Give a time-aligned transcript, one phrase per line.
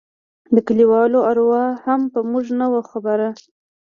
[0.55, 3.29] د كليوالو اروا هم په موږ نه وه خبره.